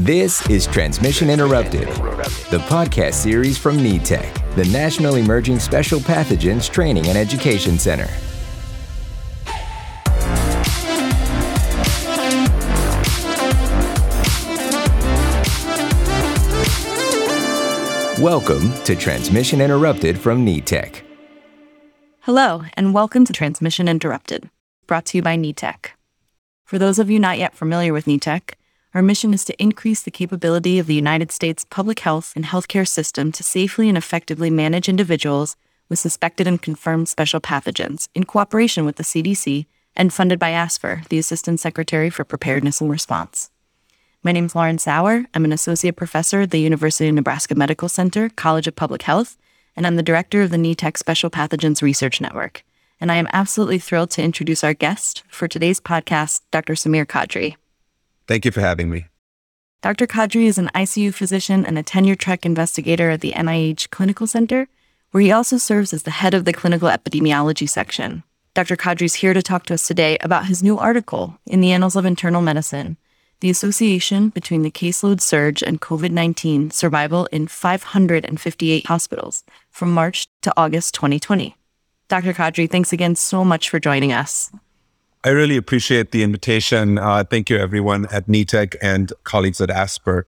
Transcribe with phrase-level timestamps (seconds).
[0.00, 7.08] This is Transmission Interrupted, the podcast series from NETEC, the National Emerging Special Pathogens Training
[7.08, 8.06] and Education Center.
[18.22, 21.00] Welcome to Transmission Interrupted from NETEC.
[22.20, 24.48] Hello, and welcome to Transmission Interrupted,
[24.86, 25.86] brought to you by NETEC.
[26.64, 28.52] For those of you not yet familiar with NETEC,
[28.94, 32.88] our mission is to increase the capability of the United States public health and healthcare
[32.88, 35.56] system to safely and effectively manage individuals
[35.88, 41.06] with suspected and confirmed special pathogens in cooperation with the CDC and funded by ASPR,
[41.08, 43.50] the Assistant Secretary for Preparedness and Response.
[44.22, 45.26] My name is Lauren Sauer.
[45.34, 49.36] I'm an associate professor at the University of Nebraska Medical Center, College of Public Health,
[49.76, 52.64] and I'm the director of the NETEC Special Pathogens Research Network.
[53.00, 56.72] And I am absolutely thrilled to introduce our guest for today's podcast, Dr.
[56.72, 57.56] Samir Kadri.
[58.28, 59.06] Thank you for having me.
[59.82, 60.06] Dr.
[60.06, 64.68] Kadri is an ICU physician and a tenure track investigator at the NIH Clinical Center,
[65.10, 68.22] where he also serves as the head of the clinical epidemiology section.
[68.54, 68.76] Dr.
[68.76, 71.96] Kadri is here to talk to us today about his new article in the Annals
[71.96, 72.96] of Internal Medicine
[73.40, 80.26] the association between the caseload surge and COVID 19 survival in 558 hospitals from March
[80.42, 81.56] to August 2020.
[82.08, 82.32] Dr.
[82.32, 84.50] Kadri, thanks again so much for joining us.
[85.24, 86.98] I really appreciate the invitation.
[86.98, 90.24] Uh, thank you, everyone at NETEC and colleagues at ASPR.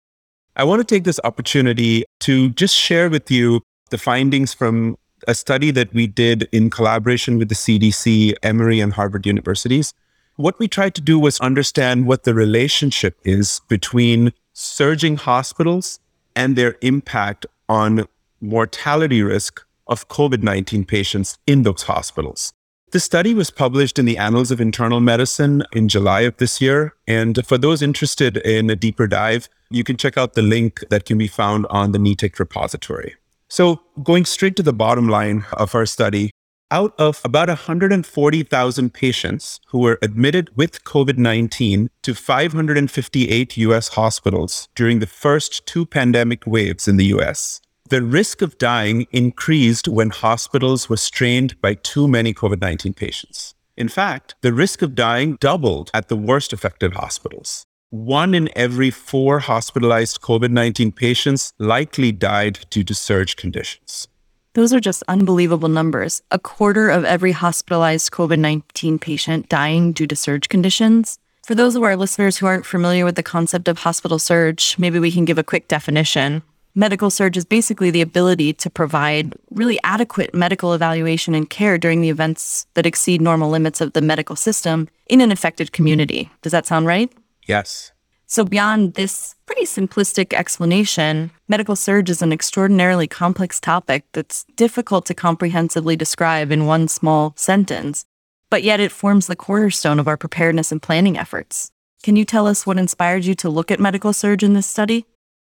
[0.55, 5.35] I want to take this opportunity to just share with you the findings from a
[5.35, 9.93] study that we did in collaboration with the CDC, Emory, and Harvard universities
[10.39, 15.99] what we tried to do was understand what the relationship is between surging hospitals
[16.33, 18.05] and their impact on
[18.39, 22.53] mortality risk of COVID 19 patients in those hospitals.
[22.91, 26.95] The study was published in the Annals of Internal Medicine in July of this year.
[27.07, 31.05] And for those interested in a deeper dive, you can check out the link that
[31.05, 33.15] can be found on the NETEC repository.
[33.47, 36.31] So, going straight to the bottom line of our study,
[36.71, 44.67] out of about 140,000 patients who were admitted with COVID 19 to 558 US hospitals
[44.73, 50.11] during the first two pandemic waves in the US, the risk of dying increased when
[50.11, 53.55] hospitals were strained by too many COVID 19 patients.
[53.75, 57.65] In fact, the risk of dying doubled at the worst affected hospitals.
[57.89, 64.07] One in every four hospitalized COVID 19 patients likely died due to surge conditions.
[64.53, 66.21] Those are just unbelievable numbers.
[66.29, 71.17] A quarter of every hospitalized COVID 19 patient dying due to surge conditions.
[71.43, 74.99] For those of our listeners who aren't familiar with the concept of hospital surge, maybe
[74.99, 76.43] we can give a quick definition.
[76.79, 81.99] Medical surge is basically the ability to provide really adequate medical evaluation and care during
[81.99, 86.29] the events that exceed normal limits of the medical system in an affected community.
[86.41, 87.11] Does that sound right?
[87.45, 87.91] Yes.
[88.27, 95.05] So, beyond this pretty simplistic explanation, medical surge is an extraordinarily complex topic that's difficult
[95.07, 98.05] to comprehensively describe in one small sentence,
[98.49, 101.71] but yet it forms the cornerstone of our preparedness and planning efforts.
[102.03, 105.05] Can you tell us what inspired you to look at medical surge in this study?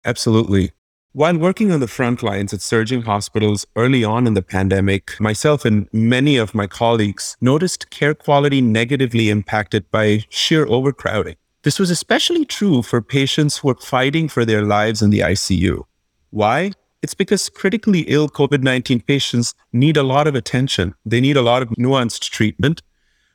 [0.04, 0.70] Absolutely.
[1.16, 5.64] While working on the front lines at surging hospitals early on in the pandemic, myself
[5.64, 11.36] and many of my colleagues noticed care quality negatively impacted by sheer overcrowding.
[11.62, 15.84] This was especially true for patients who were fighting for their lives in the ICU.
[16.32, 16.72] Why?
[17.00, 20.94] It's because critically ill COVID 19 patients need a lot of attention.
[21.06, 22.82] They need a lot of nuanced treatment.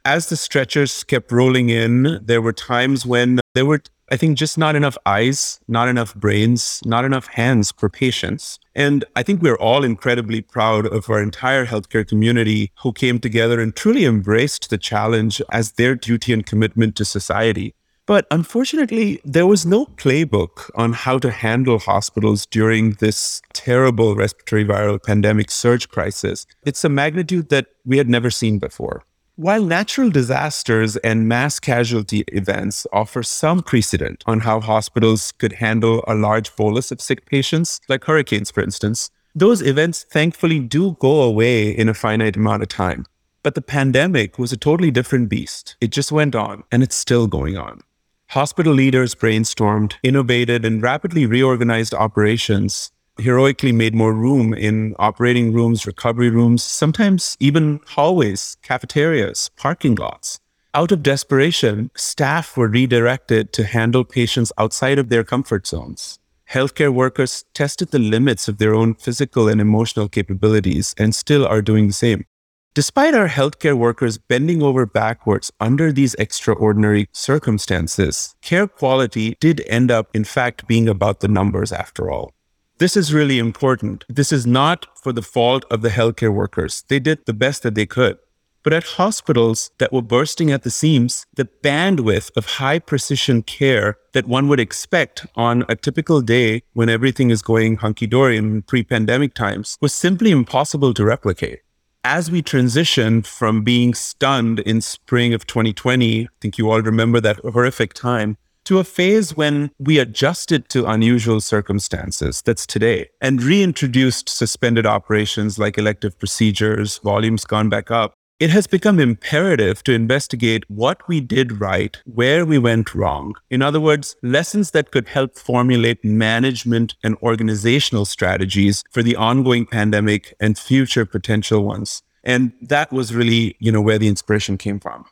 [0.05, 4.57] As the stretchers kept rolling in, there were times when there were, I think, just
[4.57, 8.59] not enough eyes, not enough brains, not enough hands per patients.
[8.75, 13.61] And I think we're all incredibly proud of our entire healthcare community who came together
[13.61, 17.73] and truly embraced the challenge as their duty and commitment to society.
[18.05, 24.65] But unfortunately, there was no playbook on how to handle hospitals during this terrible respiratory
[24.65, 26.45] viral pandemic surge crisis.
[26.65, 29.03] It's a magnitude that we had never seen before.
[29.41, 36.03] While natural disasters and mass casualty events offer some precedent on how hospitals could handle
[36.07, 41.23] a large bolus of sick patients, like hurricanes, for instance, those events thankfully do go
[41.23, 43.07] away in a finite amount of time.
[43.41, 45.75] But the pandemic was a totally different beast.
[45.81, 47.81] It just went on, and it's still going on.
[48.27, 55.85] Hospital leaders brainstormed, innovated, and rapidly reorganized operations, heroically made more room in operating rooms,
[55.85, 60.39] recovery rooms, sometimes even hallways, cafeterias, parking lots.
[60.73, 66.17] Out of desperation, staff were redirected to handle patients outside of their comfort zones.
[66.49, 71.61] Healthcare workers tested the limits of their own physical and emotional capabilities and still are
[71.61, 72.25] doing the same.
[72.73, 79.91] Despite our healthcare workers bending over backwards under these extraordinary circumstances, care quality did end
[79.91, 82.33] up, in fact, being about the numbers after all.
[82.81, 84.05] This is really important.
[84.09, 86.83] This is not for the fault of the healthcare workers.
[86.87, 88.17] They did the best that they could.
[88.63, 93.99] But at hospitals that were bursting at the seams, the bandwidth of high precision care
[94.13, 98.63] that one would expect on a typical day when everything is going hunky dory in
[98.63, 101.59] pre pandemic times was simply impossible to replicate.
[102.03, 107.21] As we transitioned from being stunned in spring of 2020, I think you all remember
[107.21, 108.37] that horrific time,
[108.71, 115.59] to a phase when we adjusted to unusual circumstances, that's today, and reintroduced suspended operations
[115.59, 121.19] like elective procedures, volumes gone back up, it has become imperative to investigate what we
[121.19, 123.35] did right, where we went wrong.
[123.49, 129.65] In other words, lessons that could help formulate management and organizational strategies for the ongoing
[129.65, 132.03] pandemic and future potential ones.
[132.23, 135.03] And that was really, you know, where the inspiration came from.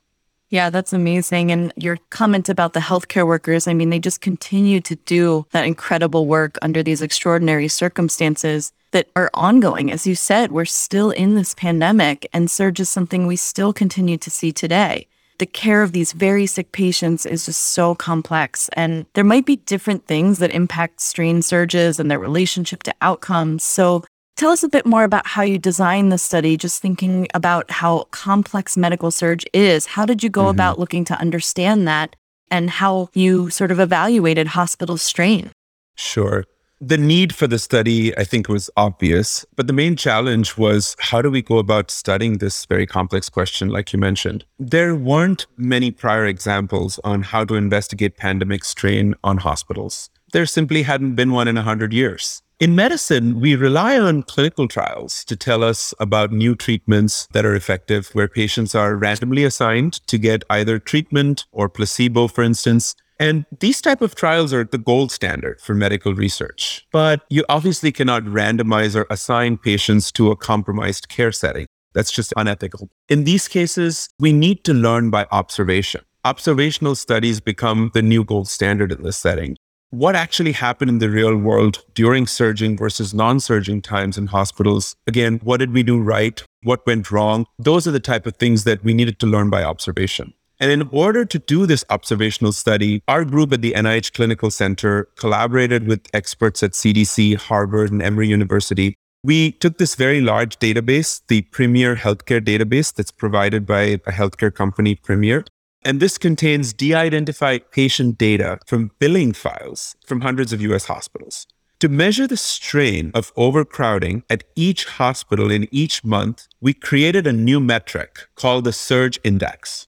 [0.49, 1.51] Yeah, that's amazing.
[1.51, 5.65] And your comment about the healthcare workers, I mean, they just continue to do that
[5.65, 9.91] incredible work under these extraordinary circumstances that are ongoing.
[9.91, 14.17] As you said, we're still in this pandemic, and surge is something we still continue
[14.17, 15.05] to see today.
[15.37, 19.55] The care of these very sick patients is just so complex, and there might be
[19.55, 23.63] different things that impact strain surges and their relationship to outcomes.
[23.63, 24.03] So,
[24.39, 28.05] Tell us a bit more about how you designed the study, just thinking about how
[28.11, 29.85] complex medical surge is.
[29.85, 30.51] How did you go mm-hmm.
[30.51, 32.15] about looking to understand that
[32.49, 35.51] and how you sort of evaluated hospital strain?
[35.95, 36.45] Sure.
[36.79, 39.45] The need for the study, I think, was obvious.
[39.57, 43.67] But the main challenge was how do we go about studying this very complex question,
[43.67, 44.45] like you mentioned?
[44.57, 50.09] There weren't many prior examples on how to investigate pandemic strain on hospitals.
[50.31, 52.41] There simply hadn't been one in 100 years.
[52.59, 57.55] In medicine, we rely on clinical trials to tell us about new treatments that are
[57.55, 62.97] effective, where patients are randomly assigned to get either treatment or placebo, for instance.
[63.17, 66.85] And these type of trials are the gold standard for medical research.
[66.91, 71.65] But you obviously cannot randomize or assign patients to a compromised care setting.
[71.93, 72.89] That's just unethical.
[73.07, 76.01] In these cases, we need to learn by observation.
[76.25, 79.55] Observational studies become the new gold standard in this setting
[79.91, 84.95] what actually happened in the real world during surging versus non surging times in hospitals.
[85.07, 86.43] Again, what did we do right?
[86.63, 87.45] What went wrong?
[87.57, 90.33] Those are the type of things that we needed to learn by observation.
[90.59, 95.07] And in order to do this observational study, our group at the NIH Clinical Center
[95.15, 98.95] collaborated with experts at CDC, Harvard, and Emory University.
[99.23, 104.53] We took this very large database, the Premier Healthcare database that's provided by a healthcare
[104.53, 105.45] company, Premier,
[105.83, 111.47] and this contains de identified patient data from billing files from hundreds of US hospitals.
[111.79, 117.31] To measure the strain of overcrowding at each hospital in each month, we created a
[117.31, 119.87] new metric called the Surge Index.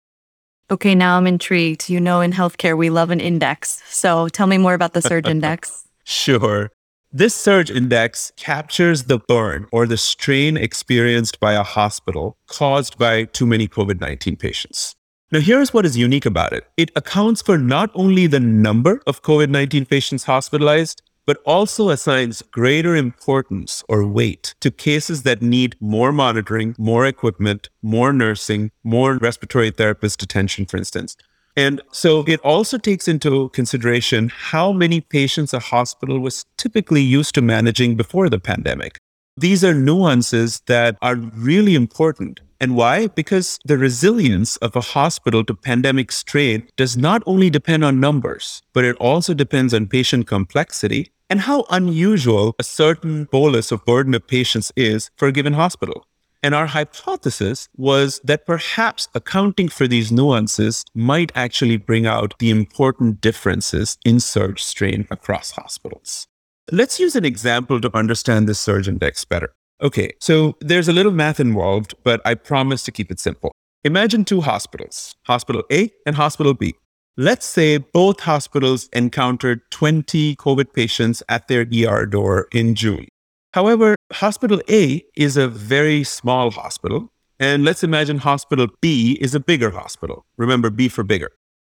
[0.70, 1.90] Okay, now I'm intrigued.
[1.90, 3.82] You know, in healthcare, we love an index.
[3.88, 5.88] So tell me more about the Surge Index.
[6.04, 6.70] Sure.
[7.12, 13.24] This surge index captures the burn or the strain experienced by a hospital caused by
[13.24, 14.96] too many COVID 19 patients.
[15.32, 19.22] Now, here's what is unique about it it accounts for not only the number of
[19.22, 25.76] COVID 19 patients hospitalized, but also assigns greater importance or weight to cases that need
[25.80, 31.16] more monitoring, more equipment, more nursing, more respiratory therapist attention, for instance.
[31.56, 37.36] And so it also takes into consideration how many patients a hospital was typically used
[37.36, 38.98] to managing before the pandemic.
[39.40, 43.08] These are nuances that are really important and why?
[43.08, 48.62] Because the resilience of a hospital to pandemic strain does not only depend on numbers,
[48.74, 54.14] but it also depends on patient complexity and how unusual a certain bolus of burden
[54.14, 56.06] of patients is for a given hospital.
[56.44, 62.50] And our hypothesis was that perhaps accounting for these nuances might actually bring out the
[62.50, 66.28] important differences in surge strain across hospitals.
[66.72, 69.54] Let's use an example to understand this surge index better.
[69.82, 73.52] Okay, so there's a little math involved, but I promise to keep it simple.
[73.84, 76.76] Imagine two hospitals, Hospital A and Hospital B.
[77.18, 83.08] Let's say both hospitals encountered 20 COVID patients at their ER door in June.
[83.54, 89.40] However, Hospital A is a very small hospital, and let's imagine Hospital B is a
[89.40, 90.26] bigger hospital.
[90.38, 91.32] Remember, B for bigger.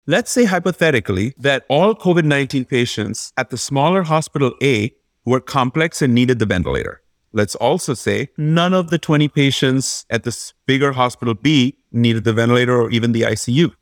[0.05, 4.93] Let's say hypothetically that all COVID 19 patients at the smaller Hospital A
[5.25, 7.03] were complex and needed the ventilator.
[7.33, 12.33] Let's also say none of the 20 patients at this bigger hospital B needed the
[12.33, 13.73] ventilator or even the ICU.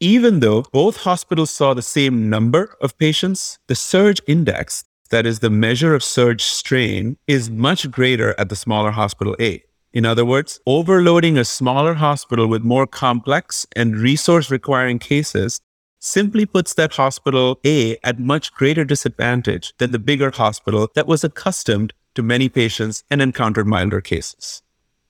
[0.00, 5.38] Even though both hospitals saw the same number of patients, the surge index, that is
[5.38, 9.62] the measure of surge strain, is much greater at the smaller hospital A.
[9.92, 15.60] In other words, overloading a smaller hospital with more complex and resource requiring cases
[15.98, 21.22] simply puts that hospital A at much greater disadvantage than the bigger hospital that was
[21.22, 24.62] accustomed to many patients and encountered milder cases.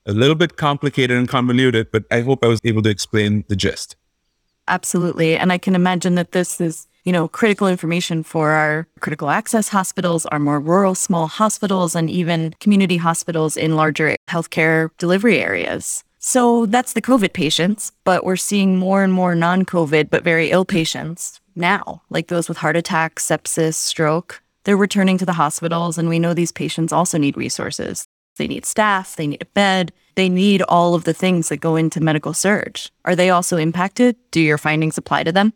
[0.05, 3.55] A little bit complicated and convoluted, but I hope I was able to explain the
[3.55, 3.95] gist.
[4.67, 5.37] Absolutely.
[5.37, 9.69] And I can imagine that this is, you know, critical information for our critical access
[9.69, 16.03] hospitals, our more rural small hospitals, and even community hospitals in larger healthcare delivery areas.
[16.19, 20.51] So that's the COVID patients, but we're seeing more and more non COVID but very
[20.51, 24.41] ill patients now, like those with heart attacks, sepsis, stroke.
[24.63, 28.05] They're returning to the hospitals, and we know these patients also need resources.
[28.37, 31.75] They need staff, they need a bed, they need all of the things that go
[31.75, 32.91] into medical surge.
[33.03, 34.15] Are they also impacted?
[34.31, 35.53] Do your findings apply to them?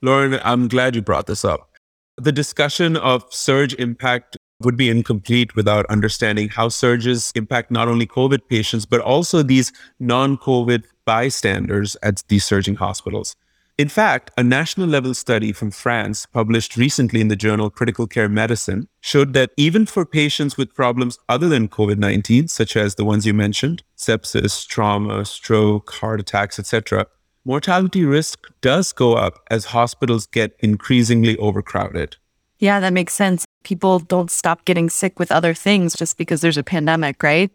[0.00, 1.70] Lauren, I'm glad you brought this up.
[2.16, 8.06] The discussion of surge impact would be incomplete without understanding how surges impact not only
[8.06, 13.34] COVID patients, but also these non COVID bystanders at these surging hospitals.
[13.76, 18.28] In fact, a national level study from France, published recently in the journal Critical Care
[18.28, 23.04] Medicine, showed that even for patients with problems other than COVID 19, such as the
[23.04, 27.06] ones you mentioned sepsis, trauma, stroke, heart attacks, etc.,
[27.48, 32.16] mortality risk does go up as hospitals get increasingly overcrowded.
[32.58, 33.46] Yeah, that makes sense.
[33.64, 37.50] People don't stop getting sick with other things just because there's a pandemic, right?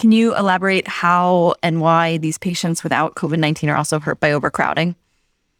[0.00, 4.32] Can you elaborate how and why these patients without COVID 19 are also hurt by
[4.32, 4.96] overcrowding?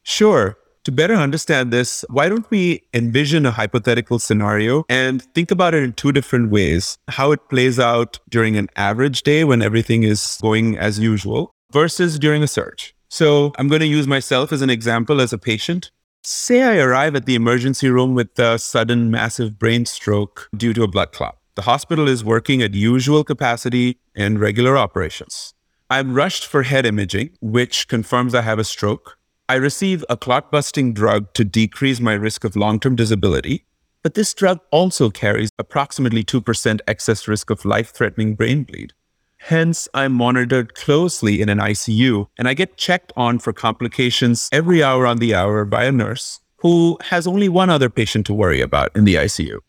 [0.02, 0.58] Sure.
[0.84, 5.82] To better understand this, why don't we envision a hypothetical scenario and think about it
[5.82, 10.38] in two different ways how it plays out during an average day when everything is
[10.42, 12.95] going as usual versus during a surge.
[13.16, 15.90] So I'm going to use myself as an example as a patient.
[16.22, 20.82] Say I arrive at the emergency room with a sudden massive brain stroke due to
[20.82, 21.38] a blood clot.
[21.54, 25.54] The hospital is working at usual capacity and regular operations.
[25.88, 29.16] I'm rushed for head imaging, which confirms I have a stroke.
[29.48, 33.64] I receive a clot busting drug to decrease my risk of long term disability,
[34.02, 38.92] but this drug also carries approximately 2% excess risk of life threatening brain bleed.
[39.46, 44.82] Hence, I'm monitored closely in an ICU and I get checked on for complications every
[44.82, 48.60] hour on the hour by a nurse who has only one other patient to worry
[48.60, 49.60] about in the ICU.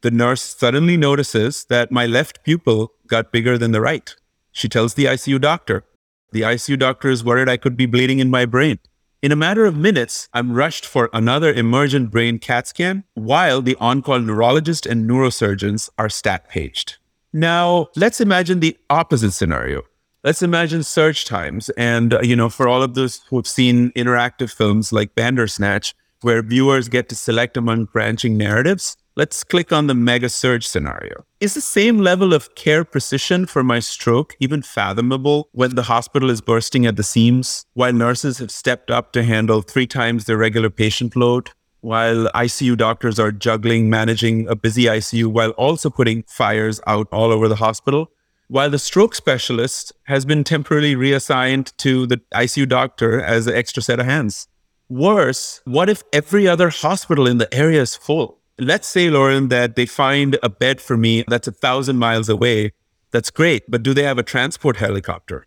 [0.00, 4.16] The nurse suddenly notices that my left pupil got bigger than the right.
[4.52, 5.84] She tells the ICU doctor.
[6.32, 8.78] The ICU doctor is worried I could be bleeding in my brain.
[9.20, 13.76] In a matter of minutes, I'm rushed for another emergent brain CAT scan while the
[13.80, 16.96] on call neurologist and neurosurgeons are stat paged.
[17.36, 19.82] Now, let's imagine the opposite scenario.
[20.24, 21.68] Let's imagine surge times.
[21.76, 25.94] And, uh, you know, for all of those who have seen interactive films like Bandersnatch,
[26.22, 31.24] where viewers get to select among branching narratives, Let's click on the mega surge scenario.
[31.40, 36.28] Is the same level of care precision for my stroke even fathomable when the hospital
[36.28, 40.36] is bursting at the seams, while nurses have stepped up to handle three times their
[40.36, 41.52] regular patient load,
[41.86, 47.30] while ICU doctors are juggling managing a busy ICU while also putting fires out all
[47.30, 48.10] over the hospital?
[48.48, 53.84] While the stroke specialist has been temporarily reassigned to the ICU doctor as an extra
[53.84, 54.48] set of hands.
[54.88, 58.40] Worse, what if every other hospital in the area is full?
[58.58, 62.72] Let's say, Lauren, that they find a bed for me that's a thousand miles away.
[63.12, 63.70] That's great.
[63.70, 65.46] But do they have a transport helicopter?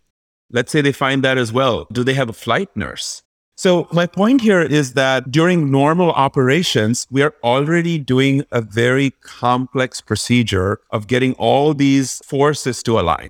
[0.50, 1.86] Let's say they find that as well.
[1.92, 3.22] Do they have a flight nurse?
[3.60, 9.10] So, my point here is that during normal operations, we are already doing a very
[9.20, 13.28] complex procedure of getting all these forces to align.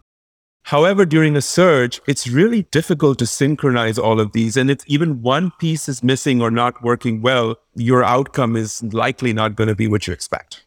[0.62, 4.56] However, during a surge, it's really difficult to synchronize all of these.
[4.56, 9.32] And if even one piece is missing or not working well, your outcome is likely
[9.32, 10.64] not going to be what you expect.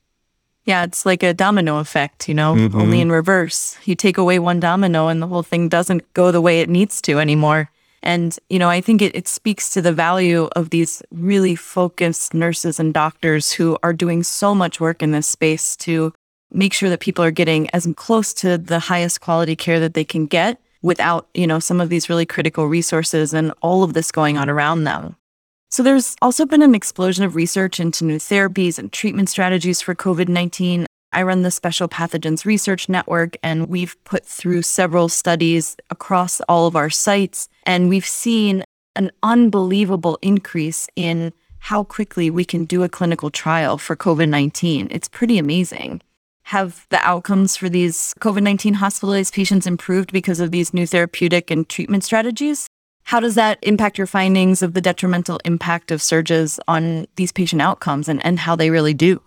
[0.65, 2.81] Yeah, it's like a domino effect, you know, mm-hmm.
[2.81, 3.77] only in reverse.
[3.85, 7.01] You take away one domino and the whole thing doesn't go the way it needs
[7.03, 7.69] to anymore.
[8.03, 12.33] And, you know, I think it, it speaks to the value of these really focused
[12.33, 16.13] nurses and doctors who are doing so much work in this space to
[16.51, 20.03] make sure that people are getting as close to the highest quality care that they
[20.03, 24.11] can get without, you know, some of these really critical resources and all of this
[24.11, 25.15] going on around them.
[25.71, 29.95] So there's also been an explosion of research into new therapies and treatment strategies for
[29.95, 30.85] COVID-19.
[31.11, 36.67] I run the Special Pathogens Research Network, and we've put through several studies across all
[36.67, 38.63] of our sites, and we've seen
[38.95, 44.87] an unbelievable increase in how quickly we can do a clinical trial for COVID 19.
[44.91, 46.01] It's pretty amazing.
[46.43, 51.49] Have the outcomes for these COVID 19 hospitalized patients improved because of these new therapeutic
[51.49, 52.67] and treatment strategies?
[53.03, 57.61] How does that impact your findings of the detrimental impact of surges on these patient
[57.61, 59.21] outcomes and, and how they really do?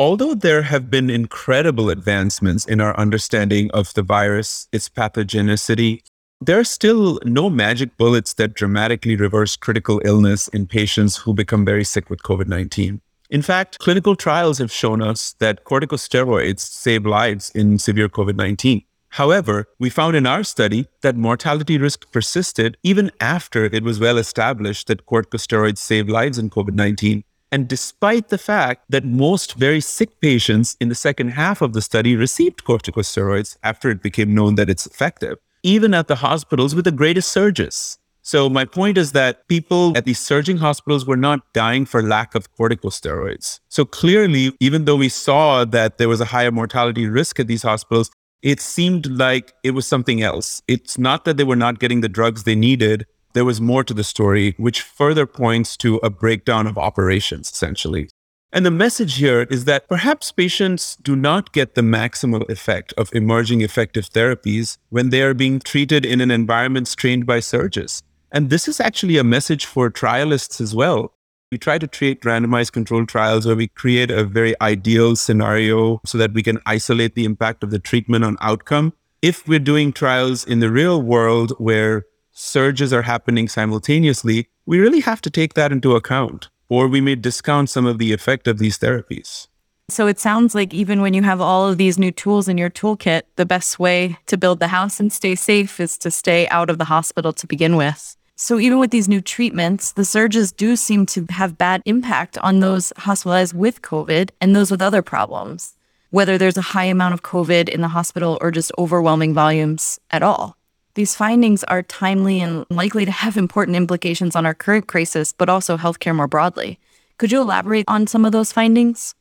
[0.00, 6.00] although there have been incredible advancements in our understanding of the virus, its pathogenicity,
[6.42, 11.66] there are still no magic bullets that dramatically reverse critical illness in patients who become
[11.66, 13.00] very sick with COVID 19.
[13.28, 18.82] In fact, clinical trials have shown us that corticosteroids save lives in severe COVID 19.
[19.10, 24.16] However, we found in our study that mortality risk persisted even after it was well
[24.16, 27.22] established that corticosteroids save lives in COVID 19.
[27.52, 31.82] And despite the fact that most very sick patients in the second half of the
[31.82, 36.84] study received corticosteroids after it became known that it's effective, even at the hospitals with
[36.84, 37.98] the greatest surges.
[38.22, 42.34] So, my point is that people at these surging hospitals were not dying for lack
[42.34, 43.60] of corticosteroids.
[43.68, 47.62] So, clearly, even though we saw that there was a higher mortality risk at these
[47.62, 48.10] hospitals,
[48.42, 50.62] it seemed like it was something else.
[50.68, 53.94] It's not that they were not getting the drugs they needed, there was more to
[53.94, 58.08] the story, which further points to a breakdown of operations, essentially.
[58.52, 63.08] And the message here is that perhaps patients do not get the maximal effect of
[63.14, 68.02] emerging effective therapies when they are being treated in an environment strained by surges.
[68.32, 71.12] And this is actually a message for trialists as well.
[71.52, 76.18] We try to create randomized controlled trials where we create a very ideal scenario so
[76.18, 78.94] that we can isolate the impact of the treatment on outcome.
[79.22, 85.00] If we're doing trials in the real world where surges are happening simultaneously, we really
[85.00, 88.58] have to take that into account, or we may discount some of the effect of
[88.58, 89.48] these therapies.
[89.90, 92.70] So it sounds like even when you have all of these new tools in your
[92.70, 96.70] toolkit, the best way to build the house and stay safe is to stay out
[96.70, 98.16] of the hospital to begin with.
[98.36, 102.60] So even with these new treatments, the surges do seem to have bad impact on
[102.60, 105.76] those hospitalized with COVID and those with other problems,
[106.10, 110.22] whether there's a high amount of COVID in the hospital or just overwhelming volumes at
[110.22, 110.56] all.
[110.94, 115.48] These findings are timely and likely to have important implications on our current crisis, but
[115.48, 116.78] also healthcare more broadly.
[117.18, 119.14] Could you elaborate on some of those findings?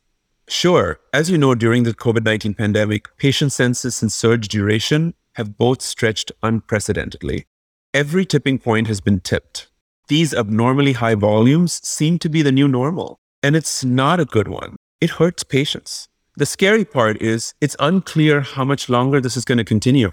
[0.48, 1.00] Sure.
[1.14, 5.82] As you know, during the COVID 19 pandemic, patient census and surge duration have both
[5.82, 7.46] stretched unprecedentedly.
[7.94, 9.70] Every tipping point has been tipped.
[10.08, 14.48] These abnormally high volumes seem to be the new normal, and it's not a good
[14.48, 14.76] one.
[15.00, 16.08] It hurts patients.
[16.36, 20.12] The scary part is it's unclear how much longer this is going to continue.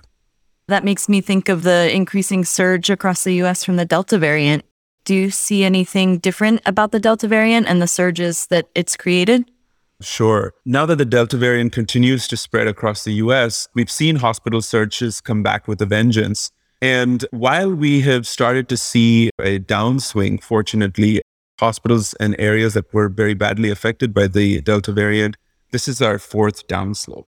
[0.69, 4.65] That makes me think of the increasing surge across the US from the Delta variant.
[5.05, 9.49] Do you see anything different about the Delta variant and the surges that it's created?
[10.01, 10.55] Sure.
[10.65, 15.21] Now that the Delta variant continues to spread across the US, we've seen hospital surges
[15.21, 16.51] come back with a vengeance.
[16.83, 21.23] And while we have started to see a downswing, fortunately,
[21.61, 25.37] hospitals and areas that were very badly affected by the Delta variant,
[25.71, 27.25] this is our fourth downslope.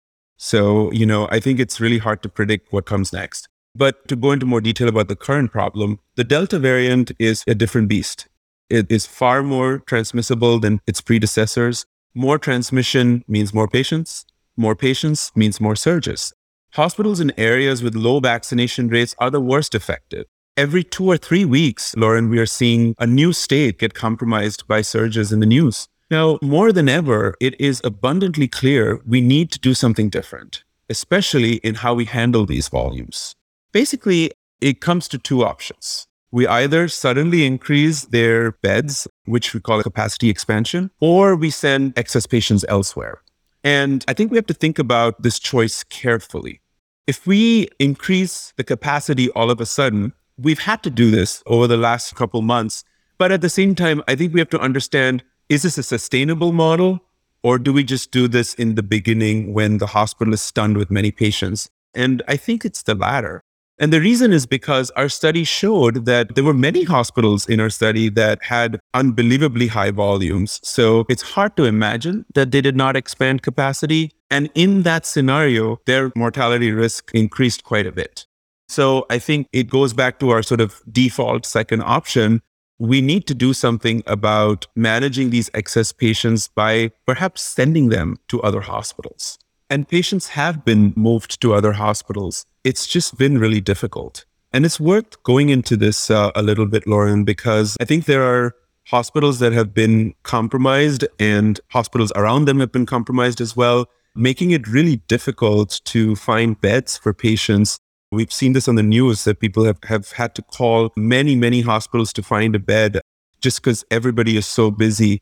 [0.46, 3.48] So, you know, I think it's really hard to predict what comes next.
[3.74, 7.56] But to go into more detail about the current problem, the Delta variant is a
[7.56, 8.28] different beast.
[8.70, 11.86] It is far more transmissible than its predecessors.
[12.14, 14.26] More transmission means more patients.
[14.58, 16.34] More patients means more surges.
[16.74, 20.26] Hospitals in areas with low vaccination rates are the worst affected.
[20.58, 24.82] Every two or three weeks, Lauren, we are seeing a new state get compromised by
[24.82, 25.88] surges in the news.
[26.14, 31.56] Now, more than ever, it is abundantly clear we need to do something different, especially
[31.68, 33.34] in how we handle these volumes.
[33.72, 34.30] Basically,
[34.62, 36.06] it comes to two options.
[36.32, 42.28] We either suddenly increase their beds, which we call capacity expansion, or we send excess
[42.28, 43.24] patients elsewhere.
[43.64, 46.62] And I think we have to think about this choice carefully.
[47.08, 51.66] If we increase the capacity all of a sudden, we've had to do this over
[51.66, 52.84] the last couple months.
[53.18, 55.24] But at the same time, I think we have to understand
[55.54, 57.00] is this a sustainable model?
[57.44, 60.90] Or do we just do this in the beginning when the hospital is stunned with
[60.90, 61.70] many patients?
[61.94, 63.42] And I think it's the latter.
[63.78, 67.70] And the reason is because our study showed that there were many hospitals in our
[67.70, 70.60] study that had unbelievably high volumes.
[70.64, 74.12] So it's hard to imagine that they did not expand capacity.
[74.32, 78.26] And in that scenario, their mortality risk increased quite a bit.
[78.70, 82.42] So I think it goes back to our sort of default second option,
[82.84, 88.42] we need to do something about managing these excess patients by perhaps sending them to
[88.42, 89.40] other hospitals.
[89.70, 92.46] And patients have been moved to other hospitals.
[92.66, 94.26] It's just been really difficult.
[94.52, 98.24] And it's worth going into this uh, a little bit, Lauren, because I think there
[98.24, 98.54] are
[98.88, 104.52] hospitals that have been compromised and hospitals around them have been compromised as well, making
[104.52, 107.80] it really difficult to find beds for patients
[108.14, 111.62] We've seen this on the news that people have, have had to call many, many
[111.62, 113.02] hospitals to find a bed
[113.42, 115.20] just because everybody is so busy.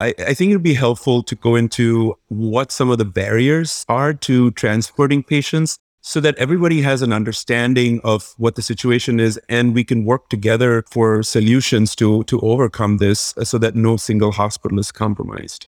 [0.00, 3.84] I, I think it would be helpful to go into what some of the barriers
[3.88, 9.38] are to transporting patients so that everybody has an understanding of what the situation is
[9.48, 13.96] and we can work together for solutions to, to overcome this uh, so that no
[13.96, 15.68] single hospital is compromised.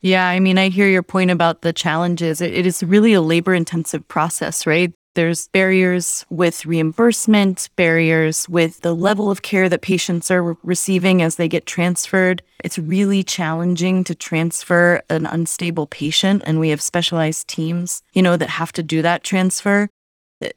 [0.00, 2.40] Yeah, I mean, I hear your point about the challenges.
[2.40, 4.92] it, it is really a labor intensive process, right?
[5.18, 11.34] There's barriers with reimbursement, barriers with the level of care that patients are receiving as
[11.34, 12.40] they get transferred.
[12.62, 18.36] It's really challenging to transfer an unstable patient, and we have specialized teams, you know,
[18.36, 19.88] that have to do that transfer.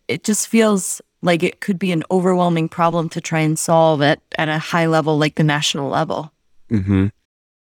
[0.07, 4.21] It just feels like it could be an overwhelming problem to try and solve at,
[4.37, 6.33] at a high level, like the national level.
[6.69, 7.07] Mm-hmm.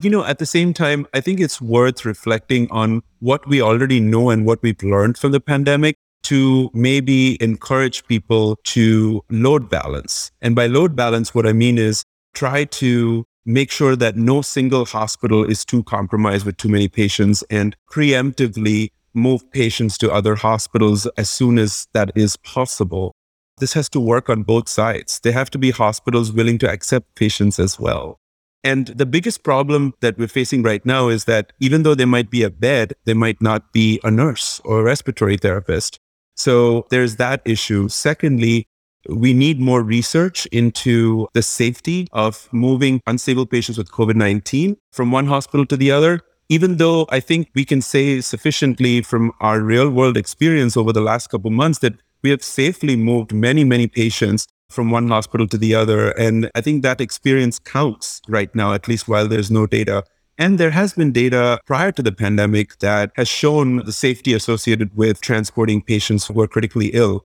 [0.00, 4.00] You know, at the same time, I think it's worth reflecting on what we already
[4.00, 10.30] know and what we've learned from the pandemic to maybe encourage people to load balance.
[10.40, 12.04] And by load balance, what I mean is
[12.34, 17.42] try to make sure that no single hospital is too compromised with too many patients
[17.48, 23.14] and preemptively move patients to other hospitals as soon as that is possible.
[23.58, 25.18] This has to work on both sides.
[25.22, 28.18] There have to be hospitals willing to accept patients as well.
[28.62, 32.30] And the biggest problem that we're facing right now is that even though there might
[32.30, 35.98] be a bed, there might not be a nurse or a respiratory therapist.
[36.38, 37.88] So there's that issue.
[37.88, 38.68] Secondly,
[39.08, 45.10] we need more research into the safety of moving unstable patients with COVID 19 from
[45.10, 46.20] one hospital to the other.
[46.48, 51.00] Even though I think we can say sufficiently from our real world experience over the
[51.00, 55.58] last couple months that we have safely moved many, many patients from one hospital to
[55.58, 56.10] the other.
[56.10, 60.04] And I think that experience counts right now, at least while there's no data.
[60.40, 64.96] And there has been data prior to the pandemic that has shown the safety associated
[64.96, 67.24] with transporting patients who are critically ill.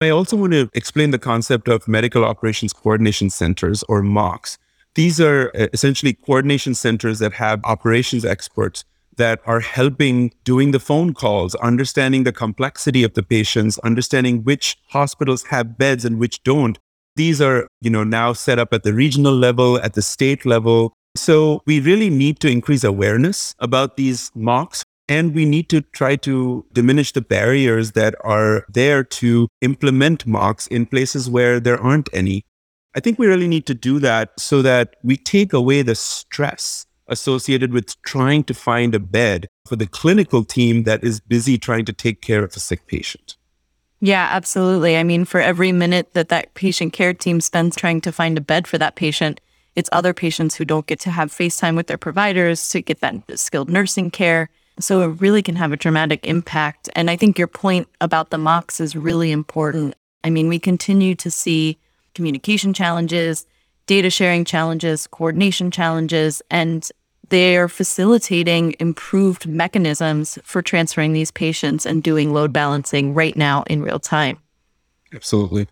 [0.00, 4.58] I also want to explain the concept of medical operations coordination centers or MOCs.
[4.94, 8.84] These are uh, essentially coordination centers that have operations experts
[9.16, 14.76] that are helping doing the phone calls, understanding the complexity of the patients, understanding which
[14.88, 16.78] hospitals have beds and which don't.
[17.16, 20.94] These are, you know, now set up at the regional level, at the state level,
[21.16, 24.82] so we really need to increase awareness about these MOCs.
[25.08, 30.68] And we need to try to diminish the barriers that are there to implement MOCs
[30.68, 32.44] in places where there aren't any.
[32.94, 36.86] I think we really need to do that so that we take away the stress
[37.08, 41.84] associated with trying to find a bed for the clinical team that is busy trying
[41.86, 43.36] to take care of a sick patient.
[44.00, 44.96] Yeah, absolutely.
[44.96, 48.40] I mean, for every minute that that patient care team spends trying to find a
[48.40, 49.40] bed for that patient,
[49.74, 53.38] it's other patients who don't get to have FaceTime with their providers to get that
[53.38, 54.50] skilled nursing care.
[54.78, 56.88] So it really can have a dramatic impact.
[56.94, 59.94] And I think your point about the MOCs is really important.
[60.24, 61.78] I mean, we continue to see
[62.14, 63.46] communication challenges,
[63.86, 66.88] data sharing challenges, coordination challenges, and
[67.28, 73.62] they are facilitating improved mechanisms for transferring these patients and doing load balancing right now
[73.68, 74.38] in real time.
[75.14, 75.66] Absolutely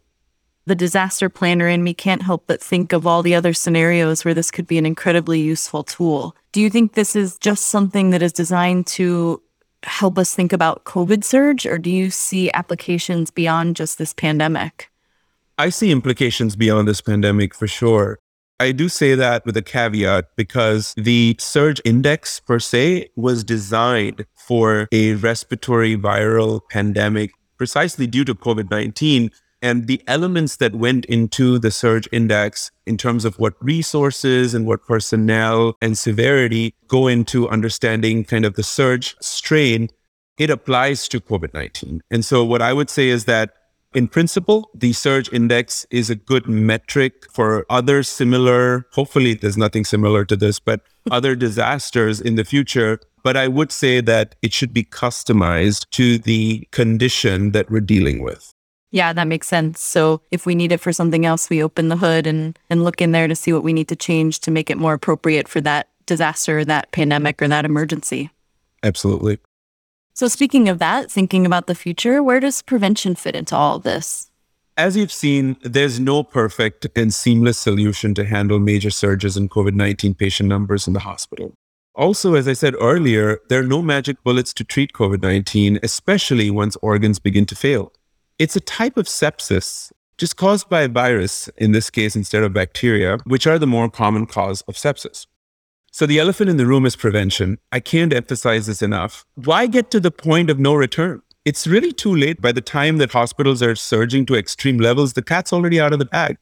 [0.70, 4.34] the disaster planner in me can't help but think of all the other scenarios where
[4.34, 6.36] this could be an incredibly useful tool.
[6.52, 9.42] Do you think this is just something that is designed to
[9.82, 14.92] help us think about COVID surge, or do you see applications beyond just this pandemic?
[15.58, 18.20] I see implications beyond this pandemic for sure.
[18.60, 24.24] I do say that with a caveat because the surge index per se was designed
[24.36, 31.04] for a respiratory viral pandemic precisely due to COVID 19 and the elements that went
[31.06, 37.06] into the surge index in terms of what resources and what personnel and severity go
[37.06, 39.88] into understanding kind of the surge strain,
[40.38, 42.02] it applies to COVID 19.
[42.10, 43.54] And so, what I would say is that
[43.92, 49.84] in principle, the surge index is a good metric for other similar, hopefully, there's nothing
[49.84, 53.00] similar to this, but other disasters in the future.
[53.22, 58.22] But I would say that it should be customized to the condition that we're dealing
[58.22, 58.52] with.
[58.90, 59.80] Yeah, that makes sense.
[59.80, 63.00] So if we need it for something else, we open the hood and, and look
[63.00, 65.60] in there to see what we need to change to make it more appropriate for
[65.60, 68.30] that disaster, that pandemic, or that emergency.
[68.82, 69.38] Absolutely.
[70.12, 73.84] So, speaking of that, thinking about the future, where does prevention fit into all of
[73.84, 74.30] this?
[74.76, 79.74] As you've seen, there's no perfect and seamless solution to handle major surges in COVID
[79.74, 81.54] 19 patient numbers in the hospital.
[81.94, 86.50] Also, as I said earlier, there are no magic bullets to treat COVID 19, especially
[86.50, 87.92] once organs begin to fail.
[88.40, 92.54] It's a type of sepsis just caused by a virus, in this case instead of
[92.54, 95.26] bacteria, which are the more common cause of sepsis.
[95.92, 97.58] So the elephant in the room is prevention.
[97.70, 99.26] I can't emphasize this enough.
[99.34, 101.20] Why get to the point of no return?
[101.44, 102.40] It's really too late.
[102.40, 105.98] By the time that hospitals are surging to extreme levels, the cat's already out of
[105.98, 106.38] the bag.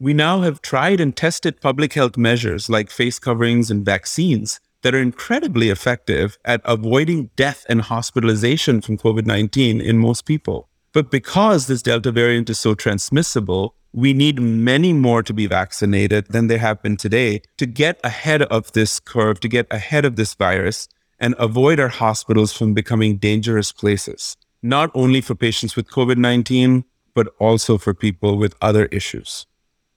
[0.00, 4.94] We now have tried and tested public health measures like face coverings and vaccines that
[4.94, 10.70] are incredibly effective at avoiding death and hospitalization from COVID 19 in most people.
[10.94, 16.28] But because this Delta variant is so transmissible, we need many more to be vaccinated
[16.28, 20.16] than there have been today to get ahead of this curve, to get ahead of
[20.16, 20.88] this virus.
[21.20, 26.84] and avoid our hospitals from becoming dangerous places, not only for patients with COVID 19,
[27.14, 29.46] but also for people with other issues.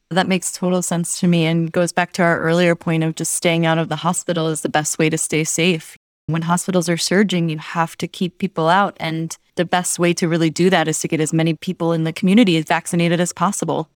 [0.10, 3.34] That makes total sense to me and goes back to our earlier point of just
[3.34, 5.98] staying out of the hospital is the best way to stay safe.
[6.28, 8.96] When hospitals are surging, you have to keep people out.
[9.00, 12.04] And the best way to really do that is to get as many people in
[12.04, 13.90] the community vaccinated as possible.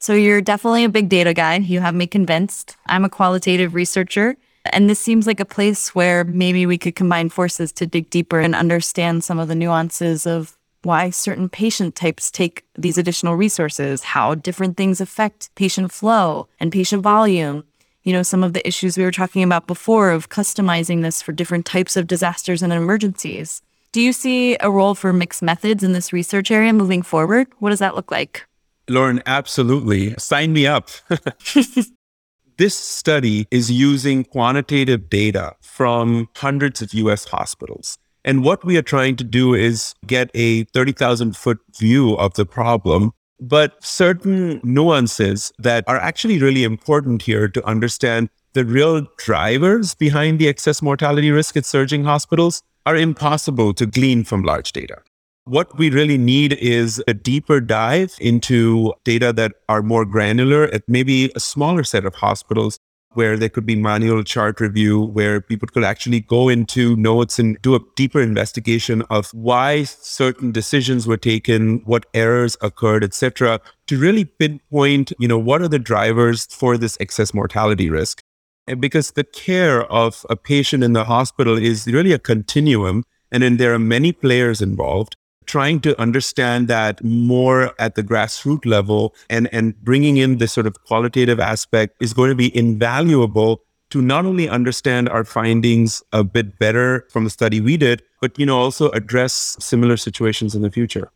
[0.00, 1.56] So you're definitely a big data guy.
[1.56, 2.76] You have me convinced.
[2.86, 4.36] I'm a qualitative researcher.
[4.72, 8.38] And this seems like a place where maybe we could combine forces to dig deeper
[8.38, 14.04] and understand some of the nuances of why certain patient types take these additional resources,
[14.04, 17.64] how different things affect patient flow and patient volume.
[18.04, 21.32] You know, some of the issues we were talking about before of customizing this for
[21.32, 23.62] different types of disasters and emergencies.
[23.92, 27.46] Do you see a role for mixed methods in this research area moving forward?
[27.58, 28.46] What does that look like?
[28.88, 30.14] Lauren, absolutely.
[30.18, 30.90] Sign me up.
[32.58, 37.96] this study is using quantitative data from hundreds of US hospitals.
[38.26, 42.44] And what we are trying to do is get a 30,000 foot view of the
[42.44, 49.94] problem, but certain nuances that are actually really important here to understand the real drivers
[49.94, 54.96] behind the excess mortality risk at surging hospitals are impossible to glean from large data.
[55.44, 60.82] What we really need is a deeper dive into data that are more granular at
[60.88, 62.80] maybe a smaller set of hospitals
[63.12, 67.62] where there could be manual chart review, where people could actually go into notes and
[67.62, 73.98] do a deeper investigation of why certain decisions were taken, what errors occurred, etc., to
[73.98, 78.22] really pinpoint, you know, what are the drivers for this excess mortality risk.
[78.68, 83.42] And because the care of a patient in the hospital is really a continuum, and
[83.42, 89.14] then there are many players involved trying to understand that more at the grassroots level
[89.30, 94.02] and, and bringing in this sort of qualitative aspect is going to be invaluable to
[94.02, 98.44] not only understand our findings a bit better from the study we did, but you
[98.44, 101.10] know also address similar situations in the future.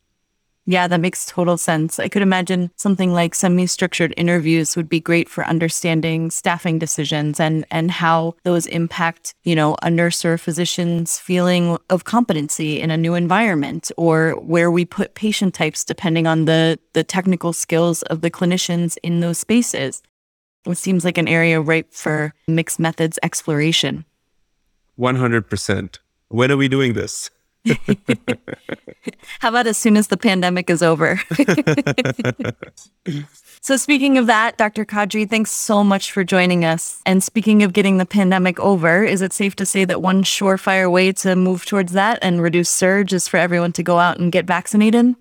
[0.65, 1.99] Yeah, that makes total sense.
[1.99, 7.41] I could imagine something like semi structured interviews would be great for understanding staffing decisions
[7.41, 12.81] and, and how those impact, you know, a nurse or a physician's feeling of competency
[12.81, 17.53] in a new environment or where we put patient types depending on the, the technical
[17.53, 20.01] skills of the clinicians in those spaces.
[20.65, 24.05] It seems like an area ripe for mixed methods exploration.
[24.97, 25.99] 100%.
[26.29, 27.31] When are we doing this?
[29.41, 31.21] How about as soon as the pandemic is over?
[33.61, 34.85] so, speaking of that, Dr.
[34.85, 37.01] Kadri, thanks so much for joining us.
[37.07, 40.91] And speaking of getting the pandemic over, is it safe to say that one surefire
[40.91, 44.33] way to move towards that and reduce surge is for everyone to go out and
[44.33, 45.15] get vaccinated?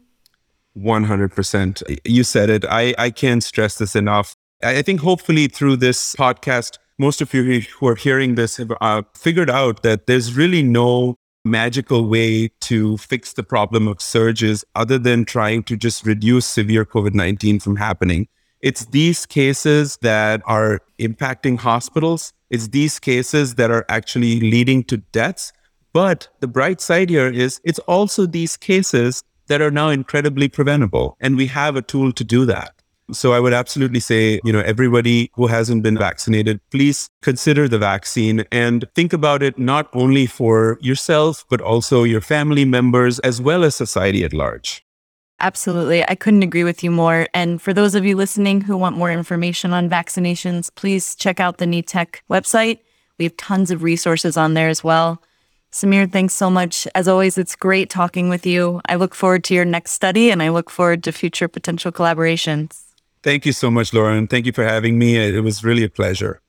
[0.78, 2.00] 100%.
[2.06, 2.66] You said it.
[2.66, 4.36] I, I can't stress this enough.
[4.64, 9.02] I think hopefully through this podcast, most of you who are hearing this have uh,
[9.16, 14.98] figured out that there's really no magical way to fix the problem of surges other
[14.98, 18.28] than trying to just reduce severe COVID 19 from happening.
[18.62, 22.32] It's these cases that are impacting hospitals.
[22.50, 25.52] It's these cases that are actually leading to deaths.
[25.94, 31.18] But the bright side here is it's also these cases that are now incredibly preventable.
[31.20, 32.81] And we have a tool to do that.
[33.12, 37.80] So I would absolutely say, you know, everybody who hasn't been vaccinated, please consider the
[37.80, 43.42] vaccine and think about it not only for yourself, but also your family members, as
[43.42, 44.86] well as society at large.
[45.42, 46.08] Absolutely.
[46.08, 47.28] I couldn't agree with you more.
[47.34, 51.58] And for those of you listening who want more information on vaccinations, please check out
[51.58, 52.80] the NETEC website.
[53.18, 55.22] We have tons of resources on there as well.
[55.72, 56.88] Samir, thanks so much.
[56.96, 58.82] As always, it's great talking with you.
[58.86, 62.84] I look forward to your next study and I look forward to future potential collaborations.
[63.24, 64.28] Thank you so much, Lauren.
[64.28, 65.18] Thank you for having me.
[65.18, 66.42] It was really a pleasure.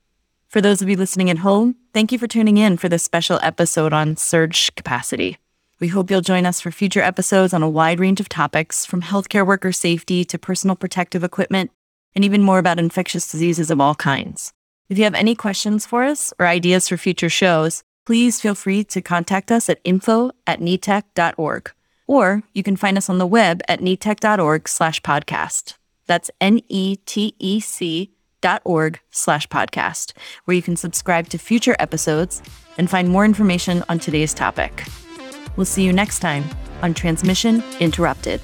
[0.49, 3.39] For those of you listening at home, thank you for tuning in for this special
[3.43, 5.39] episode on surge capacity.
[5.81, 9.03] We hope you'll join us for future episodes on a wide range of topics, from
[9.03, 11.71] healthcare worker safety to personal protective equipment,
[12.15, 14.53] and even more about infectious diseases of all kinds.
[14.89, 18.85] If you have any questions for us or ideas for future shows, please feel free
[18.85, 21.73] to contact us at info at netec.org.
[22.07, 25.77] Or you can find us on the web at netec.org slash podcast.
[26.13, 28.11] That's N-E-T-E-C
[28.43, 30.13] dot org slash podcast,
[30.45, 32.43] where you can subscribe to future episodes
[32.77, 34.85] and find more information on today's topic.
[35.57, 36.45] We'll see you next time
[36.83, 38.43] on Transmission Interrupted.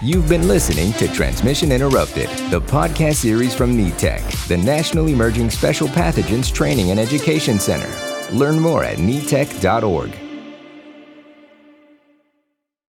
[0.00, 5.88] You've been listening to Transmission Interrupted, the podcast series from NETEC, the National Emerging Special
[5.88, 7.90] Pathogens Training and Education Center.
[8.32, 10.27] Learn more at netec.org.